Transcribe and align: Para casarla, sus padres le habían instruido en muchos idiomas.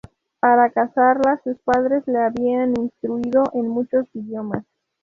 Para 0.39 0.71
casarla, 0.71 1.39
sus 1.43 1.59
padres 1.59 2.01
le 2.07 2.17
habían 2.17 2.73
instruido 2.75 3.43
en 3.53 3.67
muchos 3.67 4.07
idiomas. 4.15 4.65